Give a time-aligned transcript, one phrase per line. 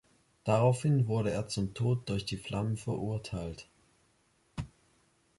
[0.45, 3.67] Daraufhin wurde er zum Tod durch die Flammen verurteilt.